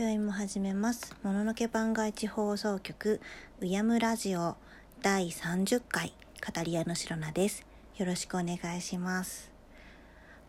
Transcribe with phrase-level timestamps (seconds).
[0.00, 1.14] 今宵も始めます。
[1.22, 3.20] もののけ番外地放送局、
[3.60, 4.56] うやむラジオ
[5.02, 7.66] 第30回、語り屋のしろなです。
[7.98, 9.52] よろしくお願いします。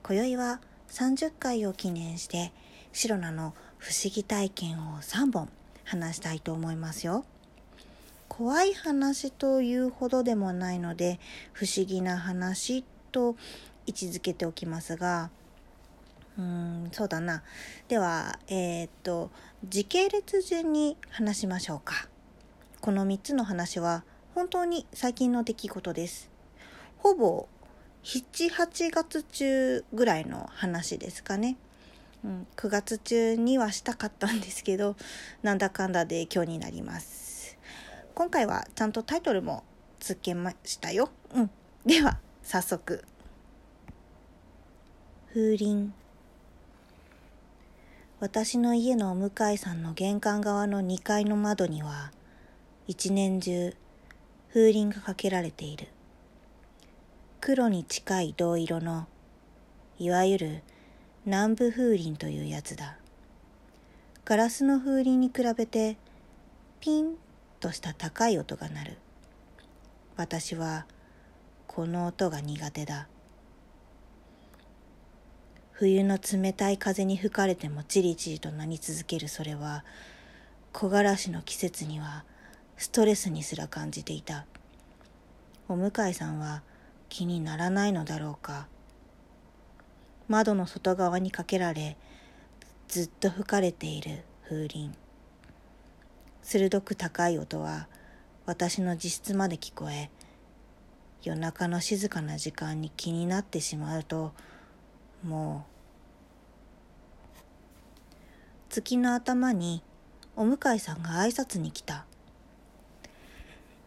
[0.03, 2.53] 今宵は30回を記念して、
[2.93, 5.49] シロナの不思議体験を3本
[5.83, 7.25] 話したいと思いますよ。
[8.29, 11.19] 怖い話というほどでもないので、
[11.51, 13.35] 不思議な話と
[13.85, 15.29] 位置づけておきますが、
[16.37, 17.43] うん、そうだな。
[17.87, 19.31] では、えーっと、
[19.63, 22.07] 時系列順に話しましょうか。
[22.79, 26.31] この3つの話は本当に最近の出来事です。
[26.97, 27.47] ほぼ
[28.03, 31.57] 7、8月中ぐらいの話ですかね。
[32.23, 34.95] うん、9月中にはしたかったんですけど、
[35.43, 37.57] なんだかんだで今日になります。
[38.15, 39.63] 今回はちゃんとタイトルも
[39.99, 41.09] つけましたよ。
[41.33, 41.49] うん。
[41.85, 43.03] では、早速。
[45.33, 46.00] 風鈴。
[48.21, 52.11] 私の家のお向かいさんの玄関側の2階の窓には
[52.85, 53.75] 一年中
[54.49, 55.87] 風鈴がかけられている。
[57.39, 59.07] 黒に近い銅色の
[59.97, 60.63] いわゆる
[61.25, 62.99] 南部風鈴というやつだ。
[64.23, 65.97] ガラスの風鈴に比べて
[66.79, 67.15] ピン
[67.59, 68.97] とした高い音が鳴る。
[70.15, 70.85] 私は
[71.65, 73.07] この音が苦手だ。
[75.81, 79.83] 冬の冷たい風に吹かれてもチリチリと鳴り続けるそれは
[80.71, 82.23] 木枯らしの季節には
[82.77, 84.45] ストレスにすら感じていた。
[85.67, 86.61] お向かいさんは
[87.09, 88.67] 気にならないのだろうか。
[90.27, 91.97] 窓の外側にかけられ
[92.87, 94.91] ずっと吹かれている風鈴。
[96.43, 97.87] 鋭く高い音は
[98.45, 100.11] 私の自室まで聞こえ
[101.23, 104.31] 夜中の静かな時間に気になってしまうと
[105.23, 105.71] もう
[108.71, 109.83] 月の頭に
[110.37, 112.05] お向かいさんが挨拶に来た。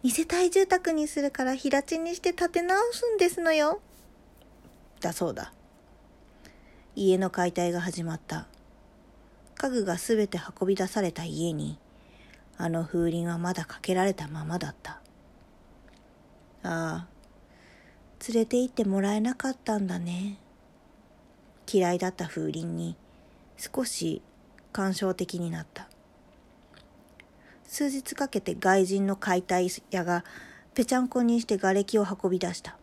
[0.02, 3.80] 二世帯住宅にするから平地にして建て直すんですのよ。
[5.00, 5.54] だそうだ。
[6.94, 8.46] 家の解体が始まった。
[9.54, 11.78] 家具がすべて運び出された家に
[12.58, 15.00] あの風鈴はまだかけられたままだった。
[16.62, 17.08] ああ
[18.28, 20.38] 連れて行ってもらえなかったんだね。
[21.72, 22.96] 嫌いだった風鈴に
[23.56, 24.20] 少し
[24.74, 25.88] 感傷的になった。
[27.62, 30.24] 数日かけて外人の解体屋が
[30.74, 32.76] ぺちゃんこにして瓦礫を運び出した。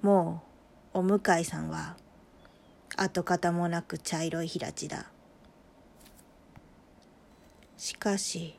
[0.00, 0.44] も
[0.94, 1.96] うお向かいさんは
[2.96, 5.10] 跡形もなく茶色い平地だ。
[7.76, 8.56] しかし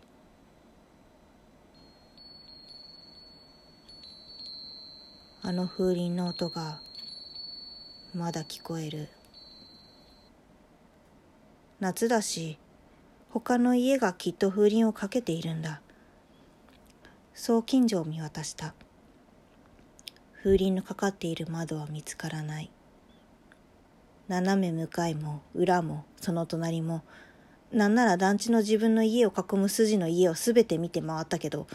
[5.41, 6.81] あの風鈴の音が
[8.13, 9.07] まだ聞こえる。
[11.83, 12.57] 夏だし
[13.29, 15.81] 他の家がきっと風鈴をかけているんだ。
[17.33, 18.73] そう近所を見渡した。
[20.41, 22.71] 風鈴のかかっている窓は見つからない。
[24.29, 27.03] 斜め向かいも裏もその隣も
[27.73, 31.67] なんなら団地の自分の家を囲む筋の家をすべて見て回ったけど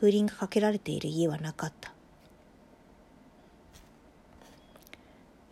[0.00, 1.93] 風鈴がかけられている家はなかった。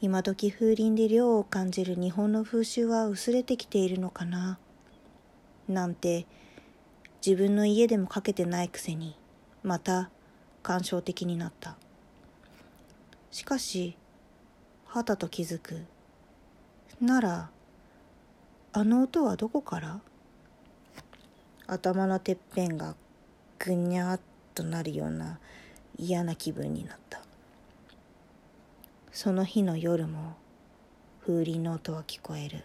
[0.04, 4.58] 今時風鈴で涼を感じる日本の風習は薄れてきているのかな？
[5.68, 6.26] なんて
[7.24, 9.16] 自分の家でもかけてないくせに
[9.62, 10.10] また
[10.64, 11.76] 感傷的になった。
[13.30, 13.96] しかし
[14.86, 15.82] はたと気づく。
[17.00, 17.50] なら
[18.72, 20.00] あの音はどこから？
[21.68, 22.96] 頭のてっぺんが
[23.60, 24.20] ぐにゃっ
[24.52, 25.38] となるような
[25.96, 27.01] 嫌な気分になった。
[29.14, 30.36] その日の夜も
[31.20, 32.64] 風鈴の音は聞こえる。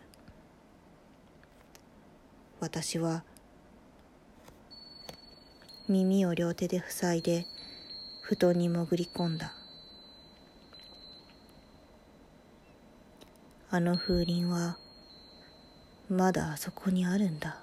[2.62, 3.26] 私は
[5.90, 7.46] 耳を両手で塞いで
[8.22, 9.54] 布団に潜り込んだ。
[13.70, 14.78] あの風鈴は
[16.10, 17.62] まだあそこにあるんだ。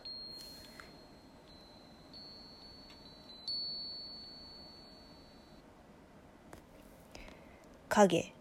[7.88, 8.33] 影。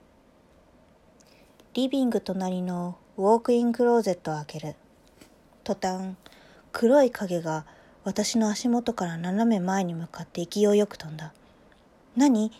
[1.73, 4.75] リビング隣のウォークインクローゼットを開ける。
[5.63, 6.13] 途端
[6.71, 7.65] 黒い影が
[8.03, 11.33] 私の足元から斜め前に向かって勢いよく飛んだ。
[12.15, 12.51] 何？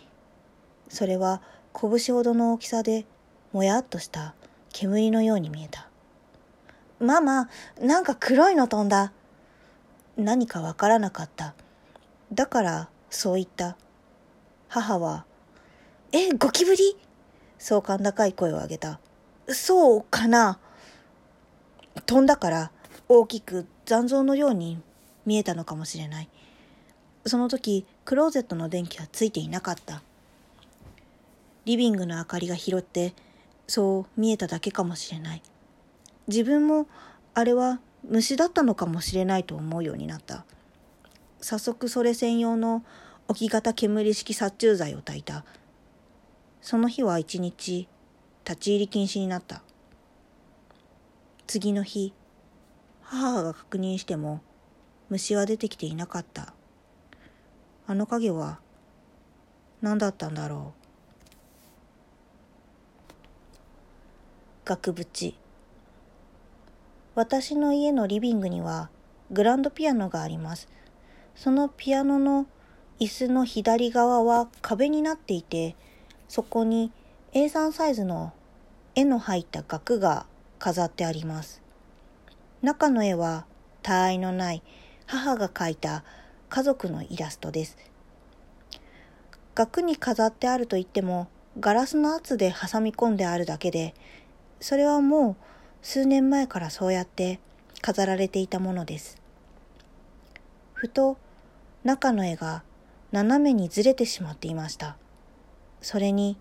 [0.88, 1.42] それは
[1.80, 3.06] 拳ほどの大きさで
[3.52, 4.34] もやっとした
[4.72, 5.88] 煙のように見えた。
[6.98, 7.48] ママ
[7.80, 9.12] なんか黒いの飛んだ。
[10.16, 11.54] 何かわからなかった。
[12.32, 13.76] だからそう言った。
[14.66, 15.24] 母は
[16.10, 16.96] えゴキブリ？
[17.64, 19.00] そう甲高い声を上げた。
[19.48, 20.58] そうかな。
[22.04, 22.70] 飛んだから
[23.08, 24.82] 大きく残像のように
[25.24, 26.28] 見えたのかもしれない。
[27.24, 30.02] その時クローゼットの電気はついていなかった。
[31.64, 33.14] リビングの明かりが拾って
[33.66, 35.42] そう見えただけかもしれない。
[36.26, 36.86] 自分も
[37.32, 40.44] あれは虫だったのかもしれないと思うようになった。
[41.40, 42.84] 早速それ専用の
[43.26, 45.46] 置き型煙式殺虫剤を焚いた。
[46.64, 47.88] その日は一日
[48.42, 49.60] 立ち入り禁止になった。
[51.46, 52.14] 次の日
[53.02, 54.40] 母が確認しても
[55.10, 56.54] 虫は出てきていなかった。
[57.86, 58.60] あの影は
[59.82, 60.80] 何だったんだろう。
[64.64, 65.34] 額縁。
[67.14, 68.88] 私の家のリビングには
[69.30, 70.66] グランドピアノがあります。
[71.36, 72.46] そのピアノの
[73.00, 75.76] 椅子の左側は壁になっていて、
[76.28, 76.92] そこに
[77.32, 78.32] A3 サイズの
[78.94, 80.26] 絵の入った額が
[80.58, 81.62] 飾ってあります。
[82.62, 83.46] 中の絵は
[83.82, 84.62] 他愛のない
[85.06, 86.04] 母が描いた
[86.48, 87.76] 家族のイラストです。
[89.54, 91.28] 額に飾ってあるといっても
[91.60, 93.94] ガラスの圧で挟み込んであるだけで、
[94.60, 95.36] それはもう
[95.82, 97.40] 数年前からそうやって
[97.82, 99.20] 飾られていたものです。
[100.72, 101.18] ふと
[101.84, 102.62] 中の絵が
[103.12, 104.96] 斜めにずれてしまっていました。
[105.84, 106.38] それに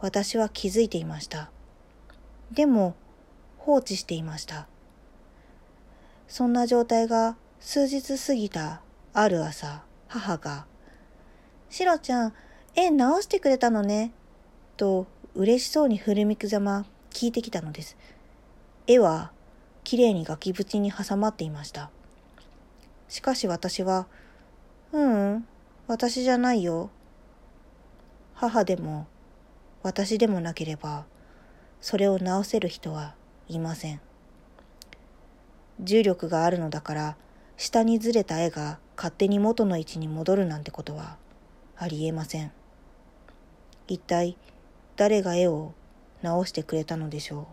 [0.00, 1.52] 私は気づいていました。
[2.50, 2.96] でも
[3.56, 4.66] 放置していました。
[6.26, 8.82] そんな状態が数日過ぎた
[9.12, 10.66] ある朝、母が、
[11.68, 12.32] シロちゃん、
[12.74, 14.10] 絵直してくれたのね、
[14.76, 15.06] と
[15.36, 17.96] 嬉しそうに振り向くざま聞いてきたのです。
[18.88, 19.30] 絵は
[19.84, 21.90] きれいに崖縁に挟まっていました。
[23.08, 24.08] しかし私は、
[24.90, 25.46] ううん、
[25.86, 26.90] 私じゃないよ。
[28.40, 29.06] 母でも
[29.82, 31.04] 私でもなければ、
[31.82, 33.14] それを直せる人は
[33.48, 34.00] いません。
[35.78, 37.16] 重力があるのだから、
[37.58, 41.18] 下にずれた絵が勝手に元の位置に戻るなんてことは
[41.76, 42.50] ありえません。
[43.88, 44.38] 一体
[44.96, 45.74] 誰が絵を
[46.22, 47.46] 直してくれたのでしょう？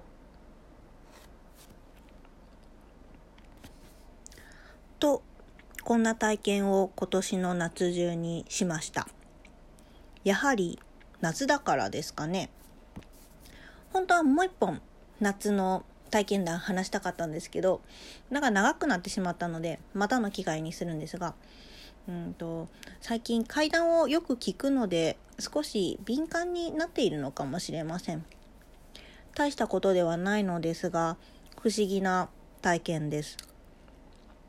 [4.99, 5.21] と
[5.83, 9.09] こんな体験を今年の夏中にしました
[10.27, 10.77] やはり
[11.21, 12.49] 夏だからですかね。
[13.93, 14.81] 本当はもう一本
[15.21, 17.79] 夏の体験談話したかったんですけど
[18.29, 21.33] なんか長くなってしまったのでまたの機会にするんですが
[22.09, 22.67] うんと
[22.99, 28.25] 最近階段をよく聞くので少し敏感になっているのかもしれません。
[29.33, 31.15] 大したことではないのですが
[31.61, 32.27] 不思議な
[32.61, 33.37] 体験です。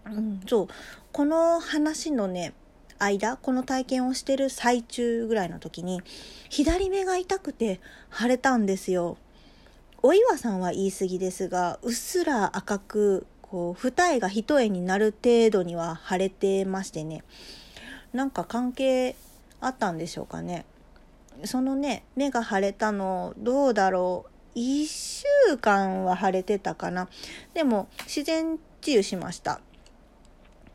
[0.06, 0.68] うん、そう
[1.12, 2.52] この話のね
[2.98, 6.02] 間この体験をしてる最中ぐらいの時に
[6.48, 7.80] 左目が痛くて
[8.12, 9.16] 腫れたんですよ。
[10.02, 17.24] お岩さんは言い過ぎですがうっすら赤くこう二重が一重になる程度には腫れてましてね
[18.12, 19.16] なんか関係
[19.60, 20.64] あったんでしょうかね。
[21.44, 27.08] そのね目が腫れたのどうだろう1週間は腫れてたかな
[27.54, 29.60] でも自然治癒しました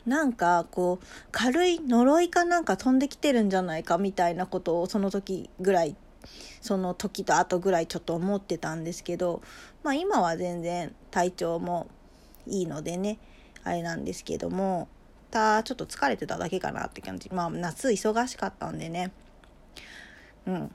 [0.06, 5.96] なんかこう軽い呪いかなんか飛んできてるんじゃないかみたいなことをその時ぐらい
[6.62, 9.42] その時と後ぐらいちょっと思ってたんですけど
[9.84, 11.88] まあ今は全然体調も
[12.48, 13.20] いいのでね
[13.64, 14.88] あれなんですけども
[15.34, 17.30] たちょっと疲れてただけかなって感じ。
[17.34, 19.12] まあ夏忙しかったんでね。
[20.46, 20.72] うん。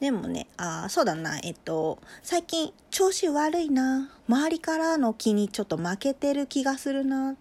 [0.00, 7.34] でもね、ああそうだな、えっと、最近調子悪いな、周りからの気にちょっと負けてる気がするな、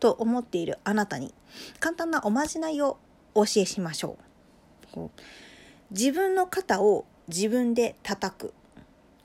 [0.00, 1.32] と思っているあなたに、
[1.78, 2.98] 簡単なおまじないを
[3.34, 4.18] お教えしましょ
[4.96, 5.10] う。
[5.90, 8.54] 自分の肩を自分で叩く。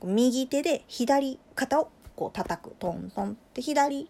[0.04, 2.76] 右手で左肩をこう叩く。
[2.78, 4.10] トントンって左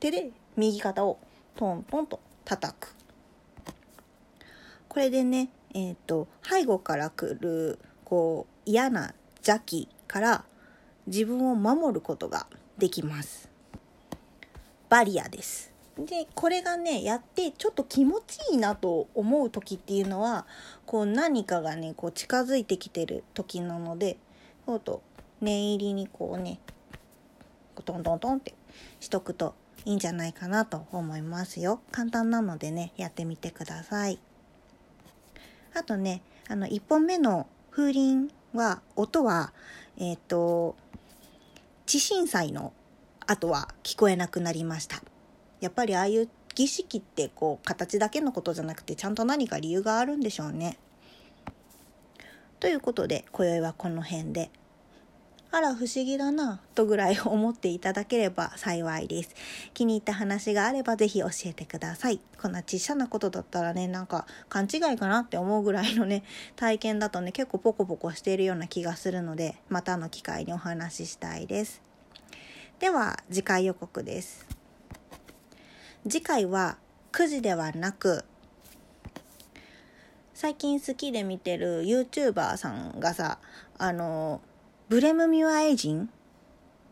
[0.00, 1.18] 手で右肩を
[1.54, 2.94] トントンと叩く。
[4.88, 10.44] これでね、えっ、ー、と、背後から来るこう嫌な邪気から
[11.06, 12.46] 自分を守ることが
[12.78, 13.50] できます。
[14.88, 15.74] バリアです。
[15.98, 20.46] でこれがねやってちょっと気持ちいいなと思う時っていうのは
[20.86, 24.16] こう何かがねこう近づいてきてる時なので
[24.64, 25.02] そうと
[25.40, 26.60] 念入りにこうね
[27.84, 28.54] トントントンって
[29.00, 34.18] しとくといいんじゃないかなと思いますよ簡単なのでねやってみてください
[35.74, 37.48] あとねあの1本目の
[37.78, 39.52] 風鈴は音は
[39.98, 40.74] えっ、ー、と
[41.86, 42.72] 地震災の
[43.24, 45.00] 後は聞こえなくなりました
[45.60, 50.76] やっぱりああいう儀式ってこう形だけのことじゃなくてちゃんと何か理由があるんでしょうね。
[52.58, 54.50] ということで今宵はこの辺で
[55.50, 59.34] あら不思議だなとぐらい思っていただければ幸いです。
[59.72, 62.20] 気に入った話があればぜひ教えてください。
[62.40, 66.22] こんな小さなことだったらねなんか勘違いかなって思うぐらいのね
[66.54, 71.80] 体験だとね結構ポコポコしているような気がするのでまたの機会にお話ししたいです。
[72.78, 74.46] では次回予告です。
[76.06, 76.76] 次回は
[77.12, 78.24] 9時ではなく
[80.34, 83.38] 最近好きで見てる YouTuber さんがさ
[83.78, 84.40] あの
[84.88, 86.08] ブレムミュアエイジン？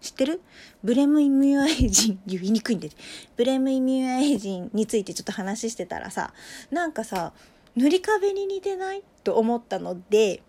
[0.00, 0.42] 知ってる？
[0.84, 2.20] ブレムイミュアエイジン？
[2.26, 2.90] 言いにくいんで。
[3.36, 6.34] ブレムミュアエイジンについてちょっと話してたらさ
[6.70, 7.32] なんかさ
[7.74, 9.02] 塗り壁に似てない？
[9.24, 10.42] と思ったので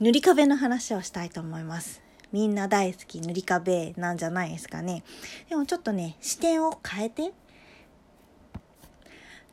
[0.00, 2.00] 塗り壁の話をしたいと思います。
[2.32, 5.04] みんな大好き塗り壁なんじゃないですかね。
[5.48, 7.32] でもちょっとね視点を変えて。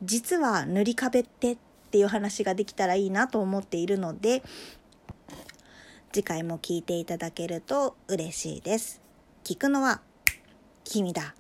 [0.01, 1.58] 実は塗り壁ってっ
[1.91, 4.41] ていう話ができたらいいなと思っているので
[6.13, 9.01] 次回も聞いていただけると嬉しいです。
[9.46, 10.01] 聞くのは
[10.84, 11.36] 君だ。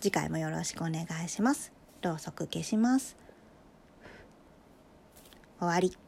[0.00, 1.72] 次回もよろしくお願いします。
[2.02, 3.16] ろうそく消します。
[5.58, 6.07] 終わり。